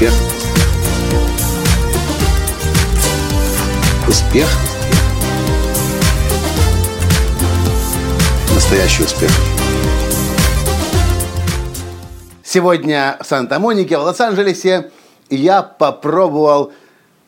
Успех. 0.00 0.14
Успех. 4.08 4.48
Настоящий 8.54 9.02
успех. 9.02 9.30
Сегодня 12.42 13.18
в 13.20 13.26
Санта-Монике, 13.26 13.98
в 13.98 14.00
Лос-Анджелесе 14.00 14.90
я 15.28 15.62
попробовал, 15.62 16.72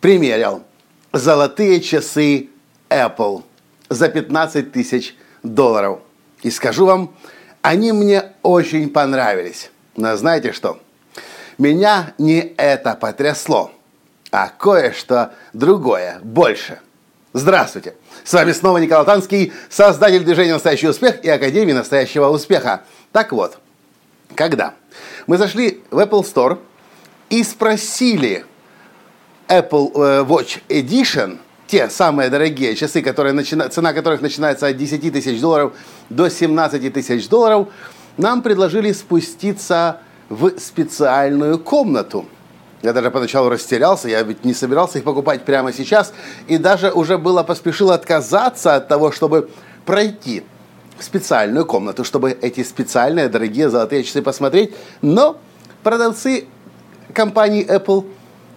примерил 0.01 0.63
золотые 1.13 1.83
часы 1.83 2.49
Apple 2.89 3.43
за 3.91 4.09
15 4.09 4.73
тысяч 4.73 5.15
долларов. 5.43 6.01
И 6.43 6.51
скажу 6.51 6.87
вам, 6.87 7.15
они 7.61 7.93
мне 7.93 8.33
очень 8.43 8.89
понравились. 8.89 9.71
Но 9.95 10.17
знаете 10.17 10.53
что? 10.53 10.81
Меня 11.63 12.13
не 12.19 12.55
это 12.57 12.97
потрясло, 12.97 13.71
а 14.33 14.49
кое-что 14.49 15.33
другое, 15.53 16.19
больше. 16.25 16.81
Здравствуйте! 17.35 17.95
С 18.25 18.33
вами 18.33 18.51
снова 18.51 18.79
Николай 18.79 19.07
Танский, 19.07 19.53
создатель 19.71 20.25
движения 20.25 20.55
«Настоящий 20.55 20.89
успех» 20.89 21.25
и 21.25 21.29
Академии 21.29 21.73
«Настоящего 21.73 22.31
успеха». 22.31 22.83
Так 23.13 23.31
вот, 23.31 23.59
когда 24.35 24.75
мы 25.29 25.39
зашли 25.39 25.85
в 25.93 26.01
Apple 26.01 26.25
Store 26.25 26.59
и 27.31 27.45
спросили 27.45 28.45
Apple 29.47 29.93
э, 29.95 30.25
Watch 30.25 30.63
Edition, 30.69 31.39
те 31.69 31.89
самые 31.89 32.29
дорогие 32.29 32.75
часы, 32.75 33.03
которые 33.03 33.35
начина... 33.35 33.69
цена 33.69 33.93
которых 33.93 34.21
начинается 34.21 34.67
от 34.67 34.77
10 34.77 35.13
тысяч 35.13 35.41
долларов 35.41 35.75
до 36.11 36.29
17 36.29 36.93
тысяч 36.93 37.29
долларов, 37.29 37.69
нам 38.17 38.43
предложили 38.43 38.91
спуститься 38.91 40.01
в 40.33 40.59
специальную 40.59 41.59
комнату. 41.59 42.25
Я 42.81 42.95
даже 42.95 43.11
поначалу 43.11 43.51
растерялся, 43.51 44.09
я 44.09 44.23
ведь 44.23 44.47
не 44.47 44.55
собирался 44.55 44.99
их 44.99 45.05
покупать 45.05 45.45
прямо 45.45 45.73
сейчас, 45.75 46.15
и 46.49 46.57
даже 46.57 46.91
уже 46.91 47.19
было 47.19 47.43
поспешил 47.43 47.91
отказаться 47.91 48.75
от 48.75 48.89
того, 48.89 49.13
чтобы 49.13 49.51
пройти 49.85 50.43
в 50.99 51.05
специальную 51.05 51.67
комнату, 51.67 52.03
чтобы 52.03 52.31
эти 52.31 52.65
специальные 52.65 53.29
дорогие 53.29 53.69
золотые 53.69 54.05
часы 54.05 54.23
посмотреть. 54.23 54.75
Но 55.03 55.37
продавцы 55.83 56.47
компании 57.13 57.67
Apple 57.67 58.07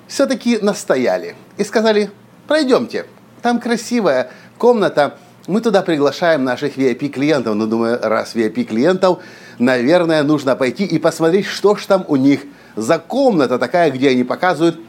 все-таки 0.08 0.60
настояли 0.60 1.36
и 1.58 1.66
сказали, 1.66 2.10
пройдемте, 2.48 3.06
там 3.42 3.60
красивая 3.60 4.32
комната, 4.58 5.18
мы 5.48 5.62
туда 5.62 5.82
приглашаем 5.82 6.44
наших 6.44 6.78
VIP-клиентов. 6.78 7.56
Ну, 7.56 7.68
думаю, 7.68 8.00
раз 8.02 8.36
VIP-клиентов, 8.36 9.20
наверное, 9.60 10.24
нужно 10.24 10.56
пойти 10.56 10.86
и 10.86 10.98
посмотреть, 10.98 11.46
что 11.46 11.76
ж 11.76 11.86
там 11.86 12.06
у 12.08 12.16
них 12.16 12.42
за 12.76 12.98
комната 13.00 13.60
такая, 13.60 13.92
где 13.92 14.10
они 14.10 14.24
показывают 14.24 14.80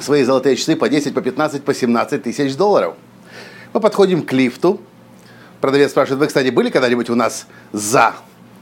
свои 0.00 0.22
золотые 0.24 0.56
часы 0.56 0.76
по 0.76 0.88
10, 0.88 1.14
по 1.14 1.22
15, 1.22 1.64
по 1.64 1.74
17 1.74 2.22
тысяч 2.22 2.56
долларов. 2.56 2.94
Мы 3.72 3.80
подходим 3.80 4.22
к 4.22 4.32
лифту. 4.32 4.80
Продавец 5.60 5.90
спрашивает, 5.90 6.20
вы, 6.20 6.26
кстати, 6.26 6.50
были 6.50 6.70
когда-нибудь 6.70 7.08
у 7.08 7.14
нас 7.14 7.46
за 7.72 8.14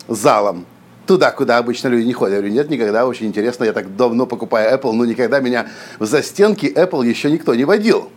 залом? 0.06 0.66
Туда, 1.06 1.32
куда 1.32 1.58
обычно 1.58 1.88
люди 1.88 2.06
не 2.06 2.12
ходят. 2.12 2.34
Я 2.34 2.40
говорю, 2.40 2.54
нет, 2.54 2.70
никогда, 2.70 3.06
очень 3.06 3.26
интересно, 3.26 3.64
я 3.64 3.72
так 3.72 3.94
давно 3.96 4.26
покупаю 4.26 4.74
Apple, 4.74 4.92
но 4.92 5.04
никогда 5.04 5.40
меня 5.40 5.66
в 5.98 6.06
застенки 6.06 6.66
Apple 6.66 7.06
еще 7.06 7.30
никто 7.30 7.54
не 7.54 7.64
водил. 7.64 8.10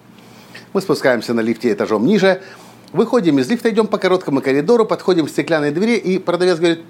Мы 0.74 0.82
спускаемся 0.82 1.34
на 1.34 1.42
лифте 1.42 1.74
этажом 1.74 2.06
ниже, 2.06 2.42
Выходим 2.94 3.40
из 3.40 3.50
лифта, 3.50 3.70
идем 3.70 3.88
по 3.88 3.98
короткому 3.98 4.42
коридору, 4.42 4.86
подходим 4.86 5.26
к 5.26 5.30
стеклянной 5.30 5.72
двери, 5.72 5.96
и 5.98 6.20
продавец 6.20 6.58
говорит, 6.58 6.82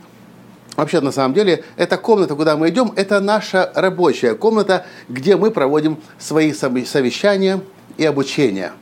Вообще, 0.78 1.02
на 1.02 1.12
самом 1.12 1.34
деле, 1.34 1.64
эта 1.76 1.98
комната, 1.98 2.36
куда 2.36 2.56
мы 2.56 2.70
идем, 2.70 2.94
это 2.96 3.20
наша 3.20 3.72
рабочая 3.74 4.36
комната, 4.36 4.86
где 5.10 5.36
мы 5.36 5.50
проводим 5.50 5.98
свои 6.20 6.54
совещания 6.54 7.62
и 7.98 8.06
обучение. 8.06 8.74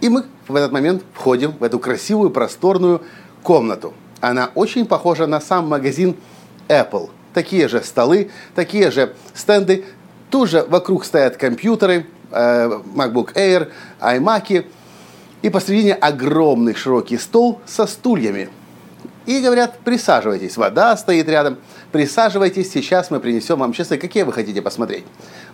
И 0.00 0.08
мы 0.08 0.24
в 0.48 0.56
этот 0.56 0.72
момент 0.72 1.04
входим 1.14 1.52
в 1.52 1.62
эту 1.62 1.78
красивую, 1.78 2.30
просторную 2.30 3.02
комнату. 3.44 3.94
Она 4.20 4.50
очень 4.56 4.84
похожа 4.84 5.28
на 5.28 5.40
сам 5.40 5.68
магазин 5.68 6.16
Apple. 6.66 7.10
Такие 7.32 7.68
же 7.68 7.82
столы, 7.82 8.30
такие 8.56 8.90
же 8.90 9.14
стенды. 9.32 9.84
Тут 10.28 10.50
же 10.50 10.66
вокруг 10.68 11.04
стоят 11.04 11.36
компьютеры, 11.36 12.06
э, 12.32 12.80
MacBook 12.96 13.34
Air, 13.34 13.68
iMac, 14.00 14.66
и 15.42 15.50
посредине 15.50 15.94
огромный 15.94 16.74
широкий 16.74 17.18
стол 17.18 17.60
со 17.66 17.86
стульями. 17.86 18.48
И 19.26 19.40
говорят, 19.40 19.78
присаживайтесь, 19.84 20.56
вода 20.56 20.96
стоит 20.96 21.28
рядом, 21.28 21.58
присаживайтесь, 21.90 22.70
сейчас 22.70 23.10
мы 23.10 23.18
принесем 23.18 23.58
вам 23.58 23.72
часы, 23.72 23.98
какие 23.98 24.22
вы 24.22 24.32
хотите 24.32 24.62
посмотреть. 24.62 25.04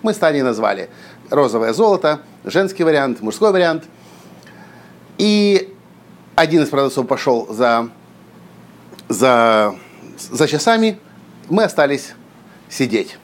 Мы 0.03 0.13
с 0.13 0.19
Таней 0.19 0.43
назвали 0.43 0.91
розовое 1.31 1.73
золото, 1.73 2.21
женский 2.45 2.85
вариант, 2.85 3.23
мужской 3.23 3.51
вариант. 3.51 3.85
И 5.17 5.75
один 6.35 6.63
из 6.63 6.69
продавцов 6.69 7.07
пошел 7.07 7.47
за, 7.49 7.89
за, 9.09 9.75
за 10.19 10.49
часами, 10.49 10.99
мы 11.49 11.65
остались 11.65 12.15
сидеть. 12.69 13.17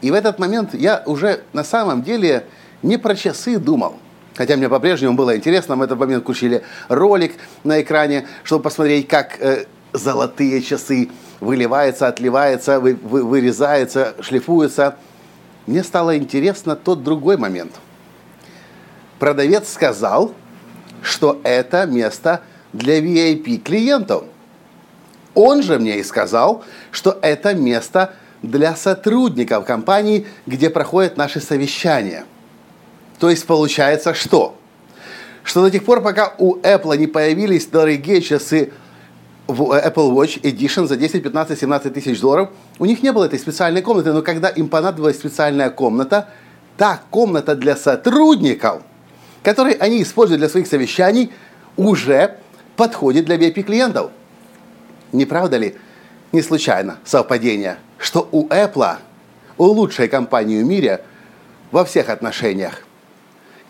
И 0.00 0.10
в 0.10 0.14
этот 0.14 0.38
момент 0.38 0.74
я 0.74 1.02
уже 1.06 1.42
на 1.52 1.64
самом 1.64 2.02
деле 2.02 2.46
не 2.82 2.98
про 2.98 3.16
часы 3.16 3.58
думал. 3.58 3.96
Хотя 4.36 4.56
мне 4.56 4.68
по-прежнему 4.68 5.14
было 5.14 5.36
интересно, 5.36 5.76
мы 5.76 5.82
в 5.82 5.84
этот 5.84 5.98
момент 5.98 6.24
включили 6.24 6.62
ролик 6.88 7.34
на 7.62 7.80
экране, 7.80 8.26
чтобы 8.42 8.64
посмотреть, 8.64 9.06
как 9.06 9.40
э, 9.40 9.66
золотые 9.92 10.60
часы 10.60 11.08
выливаются, 11.40 12.08
отливаются, 12.08 12.80
вы, 12.80 12.98
вы, 13.00 13.22
вырезаются, 13.22 14.14
шлифуются. 14.20 14.96
Мне 15.66 15.84
стало 15.84 16.16
интересно 16.18 16.74
тот 16.74 17.04
другой 17.04 17.36
момент. 17.36 17.72
Продавец 19.20 19.72
сказал, 19.72 20.34
что 21.00 21.40
это 21.44 21.86
место 21.86 22.40
для 22.72 22.98
VIP-клиентов. 22.98 24.24
Он 25.34 25.62
же 25.62 25.78
мне 25.78 25.98
и 26.00 26.02
сказал, 26.02 26.64
что 26.90 27.18
это 27.22 27.54
место 27.54 28.14
для 28.42 28.74
сотрудников 28.74 29.64
компании, 29.64 30.26
где 30.46 30.70
проходят 30.70 31.16
наши 31.16 31.40
совещания– 31.40 32.24
то 33.18 33.30
есть 33.30 33.46
получается 33.46 34.14
что? 34.14 34.56
Что 35.42 35.62
до 35.62 35.70
тех 35.70 35.84
пор, 35.84 36.00
пока 36.00 36.34
у 36.38 36.56
Apple 36.56 36.96
не 36.96 37.06
появились 37.06 37.66
дорогие 37.66 38.20
часы 38.22 38.72
Apple 39.46 40.10
Watch 40.12 40.40
Edition 40.40 40.86
за 40.86 40.96
10, 40.96 41.22
15, 41.22 41.58
17 41.58 41.92
тысяч 41.92 42.20
долларов, 42.20 42.48
у 42.78 42.86
них 42.86 43.02
не 43.02 43.12
было 43.12 43.24
этой 43.24 43.38
специальной 43.38 43.82
комнаты, 43.82 44.12
но 44.12 44.22
когда 44.22 44.48
им 44.48 44.68
понадобилась 44.68 45.16
специальная 45.16 45.70
комната, 45.70 46.28
та 46.76 47.00
комната 47.10 47.54
для 47.54 47.76
сотрудников, 47.76 48.82
которую 49.42 49.76
они 49.82 50.02
используют 50.02 50.40
для 50.40 50.48
своих 50.48 50.66
совещаний, 50.66 51.30
уже 51.76 52.38
подходит 52.76 53.26
для 53.26 53.36
VIP-клиентов. 53.36 54.10
Не 55.12 55.26
правда 55.26 55.58
ли? 55.58 55.76
Не 56.32 56.42
случайно 56.42 56.98
совпадение, 57.04 57.76
что 57.98 58.28
у 58.32 58.48
Apple, 58.48 58.96
у 59.58 59.64
лучшей 59.64 60.08
компании 60.08 60.62
в 60.62 60.66
мире, 60.66 61.04
во 61.70 61.84
всех 61.84 62.08
отношениях, 62.08 62.82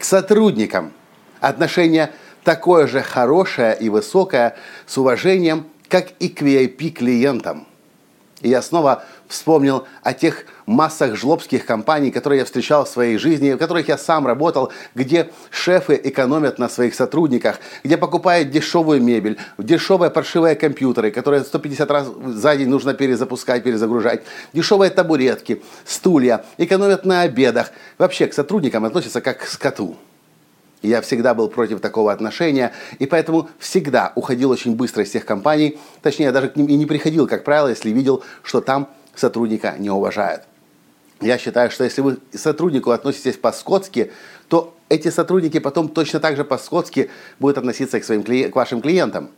к 0.05 0.07
сотрудникам 0.07 0.93
отношение 1.41 2.13
такое 2.43 2.87
же 2.87 3.01
хорошее 3.01 3.75
и 3.81 3.89
высокое 3.89 4.55
с 4.87 4.99
уважением, 4.99 5.67
как 5.89 6.11
и 6.19 6.29
к 6.29 6.43
VIP-клиентам. 6.43 7.67
И 8.45 8.51
я 8.51 8.61
снова 8.61 9.03
вспомнил 9.27 9.87
о 10.03 10.13
тех 10.13 10.45
массах 10.67 11.17
жлобских 11.17 11.65
компаний, 11.65 12.11
которые 12.11 12.41
я 12.41 12.45
встречал 12.45 12.85
в 12.85 12.89
своей 12.91 13.17
жизни, 13.17 13.53
в 13.53 13.57
которых 13.57 13.89
я 13.89 13.97
сам 13.97 14.27
работал, 14.27 14.71
где 14.95 15.31
шефы 15.51 15.99
экономят 16.05 16.59
на 16.59 16.69
своих 16.69 16.95
сотрудниках, 16.95 17.59
где 17.83 17.97
покупают 17.97 18.51
дешевую 18.51 19.03
мебель, 19.03 19.39
дешевые 19.57 20.11
паршивые 20.11 20.57
компьютеры, 20.57 21.11
которые 21.11 21.43
150 21.43 21.91
раз 21.91 22.07
за 22.27 22.55
день 22.55 22.69
нужно 22.69 22.93
перезапускать, 22.93 23.65
перезагружать, 23.65 24.25
дешевые 24.53 24.91
табуретки, 24.91 25.63
стулья, 25.87 26.45
экономят 26.59 27.07
на 27.07 27.23
обедах. 27.23 27.71
Вообще 27.97 28.27
к 28.27 28.35
сотрудникам 28.35 28.85
относятся 28.85 29.23
как 29.23 29.39
к 29.39 29.47
скоту. 29.47 29.97
Я 30.85 31.01
всегда 31.01 31.33
был 31.33 31.49
против 31.49 31.81
такого 31.81 32.13
отношения, 32.13 32.73
и 32.99 33.07
поэтому 33.07 33.49
всегда 33.59 34.13
уходил 34.17 34.51
очень 34.51 34.77
быстро 34.77 35.03
из 35.03 35.11
тех 35.11 35.25
компаний. 35.25 35.79
Точнее, 36.03 36.27
я 36.27 36.33
даже 36.33 36.51
к 36.51 36.57
ним 36.57 36.67
и 36.67 36.75
не 36.75 36.85
приходил, 36.85 37.27
как 37.27 37.43
правило, 37.43 37.69
если 37.69 37.89
видел, 37.89 38.23
что 38.43 38.61
там 38.61 38.89
сотрудника 39.15 39.77
не 39.79 39.89
уважают. 39.89 40.43
Я 41.23 41.39
считаю, 41.39 41.71
что 41.71 41.85
если 41.85 42.03
вы 42.03 42.17
к 42.17 42.39
сотруднику 42.39 42.91
относитесь 42.91 43.39
по-скотски, 43.39 44.13
то 44.49 44.75
эти 44.91 45.09
сотрудники 45.09 45.59
потом 45.59 45.89
точно 45.89 46.21
так 46.21 46.37
же 46.37 46.45
по-скотски 46.45 47.09
будут 47.39 47.57
относиться 47.57 47.99
к, 47.99 48.05
своим, 48.05 48.23
к 48.23 48.55
вашим 48.55 48.83
клиентам. 48.83 49.31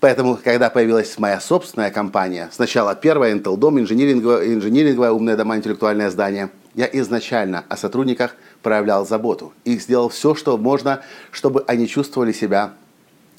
Поэтому, 0.00 0.36
когда 0.42 0.68
появилась 0.70 1.16
моя 1.18 1.38
собственная 1.40 1.90
компания, 1.90 2.48
сначала 2.50 2.96
первая 2.96 3.34
Intel 3.34 3.56
Dom, 3.56 3.78
инжиниринговое, 3.78 4.54
инжиниринговое 4.54 5.12
умное 5.12 5.36
дома, 5.36 5.56
интеллектуальное 5.56 6.10
здание, 6.10 6.50
я 6.74 6.88
изначально 6.90 7.64
о 7.68 7.76
сотрудниках 7.76 8.34
проявлял 8.62 9.06
заботу 9.06 9.52
и 9.64 9.78
сделал 9.78 10.08
все, 10.08 10.34
что 10.34 10.56
можно, 10.56 11.02
чтобы 11.30 11.64
они 11.66 11.88
чувствовали 11.88 12.32
себя 12.32 12.72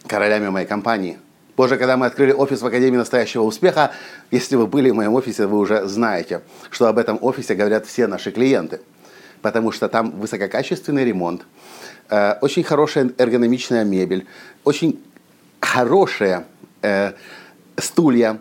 королями 0.08 0.50
моей 0.50 0.68
компании. 0.68 1.20
Позже, 1.56 1.78
когда 1.78 1.98
мы 1.98 2.06
открыли 2.06 2.32
офис 2.32 2.62
в 2.62 2.66
Академии 2.66 2.98
настоящего 2.98 3.44
успеха, 3.44 3.92
если 4.32 4.56
вы 4.56 4.68
были 4.68 4.90
в 4.90 4.96
моем 4.96 5.14
офисе, 5.14 5.48
вы 5.48 5.58
уже 5.60 5.88
знаете, 5.88 6.42
что 6.70 6.88
об 6.88 6.98
этом 6.98 7.20
офисе 7.22 7.56
говорят 7.56 7.86
все 7.86 8.08
наши 8.08 8.32
клиенты. 8.32 8.82
Потому 9.42 9.72
что 9.72 9.90
там 9.90 10.12
высококачественный 10.12 11.04
ремонт, 11.04 11.46
э, 12.10 12.36
очень 12.42 12.64
хорошая 12.64 13.12
эргономичная 13.18 13.84
мебель, 13.84 14.28
очень 14.64 15.04
хорошие 15.60 16.46
э, 16.82 17.14
стулья, 17.78 18.40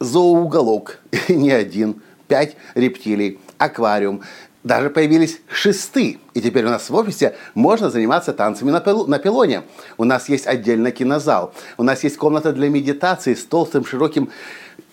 зооуголок, 0.00 1.00
не 1.28 1.50
один, 1.50 2.02
пять 2.28 2.56
рептилий, 2.74 3.40
аквариум, 3.58 4.22
даже 4.68 4.90
появились 4.90 5.40
шесты. 5.50 6.18
И 6.34 6.40
теперь 6.42 6.66
у 6.66 6.68
нас 6.68 6.90
в 6.90 6.94
офисе 6.94 7.34
можно 7.54 7.90
заниматься 7.90 8.34
танцами 8.34 8.70
на, 8.70 8.80
пил, 8.80 9.06
на 9.06 9.18
пилоне. 9.18 9.62
У 9.96 10.04
нас 10.04 10.28
есть 10.28 10.46
отдельно 10.46 10.92
кинозал. 10.92 11.54
У 11.78 11.82
нас 11.82 12.04
есть 12.04 12.18
комната 12.18 12.52
для 12.52 12.68
медитации 12.68 13.34
с 13.34 13.44
толстым, 13.44 13.86
широким, 13.86 14.30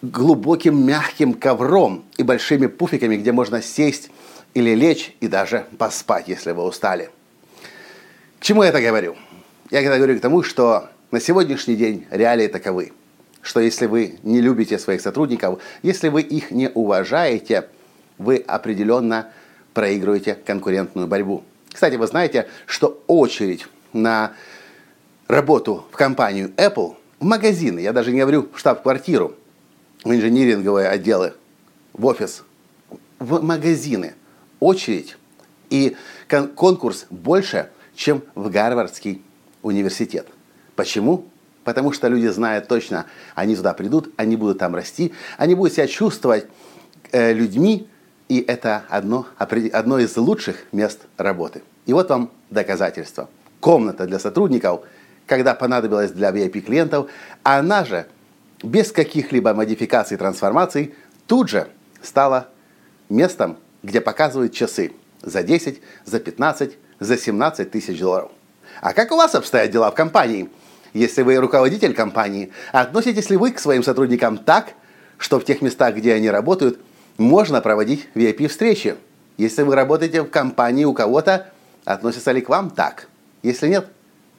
глубоким, 0.02 0.84
мягким 0.84 1.34
ковром 1.34 2.06
и 2.18 2.24
большими 2.24 2.68
пуфиками, 2.68 3.18
где 3.18 3.34
можно 3.34 3.62
сесть 3.62 4.10
или 4.54 4.74
лечь 4.74 5.14
и 5.20 5.28
даже 5.28 5.66
поспать, 5.78 6.30
если 6.30 6.54
вы 6.54 6.64
устали. 6.64 7.10
К 8.40 8.44
чему 8.44 8.64
я 8.64 8.70
это 8.70 8.82
говорю? 8.82 9.18
Я 9.72 9.82
это 9.82 9.98
говорю 9.98 10.18
к 10.18 10.22
тому, 10.22 10.42
что 10.42 10.90
на 11.12 11.20
сегодняшний 11.20 11.76
день 11.76 12.08
реалии 12.12 12.48
таковы, 12.48 12.94
что 13.42 13.60
если 13.60 13.88
вы 13.88 14.20
не 14.24 14.40
любите 14.40 14.80
своих 14.80 15.02
сотрудников, 15.02 15.62
если 15.84 16.08
вы 16.08 16.22
их 16.22 16.52
не 16.52 16.70
уважаете, 16.70 17.68
вы 18.18 18.38
определенно 18.38 19.32
проигрываете 19.76 20.34
конкурентную 20.34 21.06
борьбу. 21.06 21.44
Кстати, 21.72 21.96
вы 21.96 22.08
знаете, 22.08 22.48
что 22.66 23.04
очередь 23.06 23.68
на 23.94 24.32
работу 25.28 25.86
в 25.92 25.98
компанию 25.98 26.52
Apple 26.56 26.96
в 27.20 27.26
магазины, 27.26 27.80
я 27.80 27.92
даже 27.92 28.12
не 28.12 28.22
говорю 28.22 28.50
в 28.52 28.58
штаб-квартиру, 28.58 29.36
в 30.04 30.12
инжиниринговые 30.12 30.88
отделы, 30.88 31.34
в 31.94 32.06
офис, 32.06 32.44
в 33.20 33.42
магазины, 33.44 34.16
очередь 34.62 35.18
и 35.70 35.98
кон- 36.30 36.48
конкурс 36.50 37.06
больше, 37.10 37.70
чем 37.96 38.24
в 38.34 38.50
Гарвардский 38.50 39.22
университет. 39.62 40.28
Почему? 40.78 41.26
Потому 41.66 41.92
что 41.92 42.08
люди 42.08 42.28
знают 42.28 42.70
точно, 42.70 43.08
они 43.34 43.56
туда 43.58 43.74
придут, 43.74 44.14
они 44.16 44.38
будут 44.38 44.60
там 44.60 44.74
расти, 44.74 45.14
они 45.38 45.56
будут 45.56 45.74
себя 45.74 45.88
чувствовать 45.88 46.46
э, 47.12 47.34
людьми, 47.34 47.90
и 48.28 48.40
это 48.48 48.84
одно, 48.90 49.28
одно 49.38 50.00
из 50.00 50.16
лучших 50.18 50.66
мест 50.72 51.02
работы. 51.18 51.62
И 51.86 51.94
вот 51.94 52.10
вам 52.10 52.32
доказательство. 52.50 53.30
Комната 53.60 54.06
для 54.06 54.20
сотрудников, 54.20 54.82
когда 55.26 55.54
понадобилась 55.54 56.12
для 56.12 56.32
VIP-клиентов, 56.32 57.10
она 57.44 57.86
же 57.86 58.08
без 58.64 58.92
каких-либо 58.92 59.54
модификаций 59.54 60.16
и 60.16 60.18
трансформаций 60.18 60.96
тут 61.28 61.50
же 61.50 61.68
стала 62.02 62.48
местом, 63.10 63.58
где 63.84 64.02
показывают 64.02 64.54
часы 64.54 64.94
за 65.22 65.44
10, 65.44 65.82
за 66.06 66.20
15, 66.20 66.78
за 67.00 67.18
17 67.18 67.72
тысяч 67.72 68.00
долларов. 68.00 68.32
А 68.82 68.94
как 68.94 69.12
у 69.12 69.16
вас 69.16 69.36
обстоят 69.36 69.72
дела 69.72 69.92
в 69.92 69.96
компании? 69.96 70.50
Если 70.94 71.22
вы 71.22 71.36
руководитель 71.36 71.94
компании, 71.94 72.52
относитесь 72.72 73.30
ли 73.30 73.38
вы 73.38 73.52
к 73.52 73.60
своим 73.60 73.84
сотрудникам 73.84 74.38
так, 74.38 74.74
что 75.18 75.40
в 75.40 75.46
тех 75.46 75.62
местах, 75.62 75.96
где 75.96 76.14
они 76.14 76.30
работают, 76.30 76.80
можно 77.18 77.62
проводить 77.62 78.08
VIP-встречи. 78.16 78.96
Если 79.38 79.64
вы 79.64 79.76
работаете 79.76 80.22
в 80.22 80.30
компании 80.30 80.86
у 80.86 80.94
кого-то, 80.94 81.52
относится 81.84 82.32
ли 82.32 82.42
к 82.42 82.50
вам 82.50 82.70
так? 82.70 83.08
Если 83.44 83.68
нет, 83.68 83.88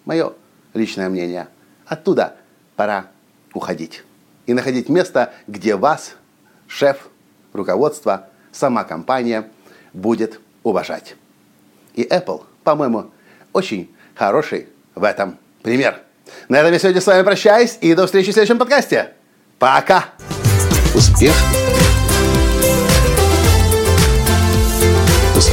мое 0.04 0.32
личное 0.74 1.08
мнение, 1.08 1.48
оттуда 1.86 2.36
пора 2.76 3.06
уходить. 3.52 4.04
И 4.46 4.54
находить 4.54 4.88
место, 4.88 5.32
где 5.46 5.76
вас, 5.76 6.14
шеф, 6.66 7.08
руководство, 7.52 8.28
сама 8.52 8.84
компания 8.84 9.50
будет 9.92 10.40
уважать. 10.62 11.16
И 11.94 12.02
Apple, 12.02 12.44
по-моему, 12.62 13.10
очень 13.52 13.94
хороший 14.14 14.68
в 14.94 15.04
этом 15.04 15.38
пример. 15.62 16.00
На 16.48 16.58
этом 16.58 16.72
я 16.72 16.78
сегодня 16.78 17.00
с 17.00 17.06
вами 17.06 17.22
прощаюсь 17.22 17.78
и 17.80 17.94
до 17.94 18.06
встречи 18.06 18.30
в 18.30 18.34
следующем 18.34 18.58
подкасте. 18.58 19.12
Пока! 19.58 20.06
Успех! 20.94 21.65